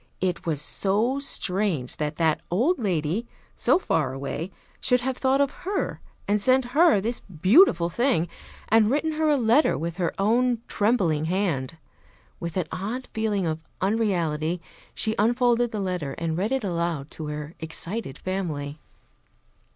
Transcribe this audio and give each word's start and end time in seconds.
It 0.19 0.47
was 0.47 0.59
so 0.59 1.19
strange 1.19 1.97
that 1.97 2.15
that 2.15 2.41
old 2.49 2.79
lady, 2.79 3.27
so 3.55 3.77
far 3.77 4.13
away, 4.13 4.49
should 4.79 5.01
have 5.01 5.15
thought 5.15 5.39
of 5.39 5.51
her 5.63 6.01
and 6.27 6.41
sent 6.41 6.65
her 6.73 6.99
this 6.99 7.19
beautiful 7.19 7.87
thing, 7.87 8.27
and 8.67 8.89
written 8.89 9.11
her 9.11 9.29
a 9.29 9.37
letter 9.37 9.77
with 9.77 9.97
her 9.97 10.11
own 10.17 10.59
trembling 10.67 11.25
hand. 11.25 11.77
With 12.39 12.57
an 12.57 12.65
odd 12.71 13.09
feeling 13.13 13.45
of 13.45 13.63
unreality 13.79 14.59
she 14.95 15.13
unfolded 15.19 15.69
the 15.69 15.79
letter 15.79 16.13
and 16.17 16.35
read 16.35 16.51
it 16.51 16.63
aloud 16.63 17.11
to 17.11 17.27
her 17.27 17.53
excited 17.59 18.17
family. 18.17 18.79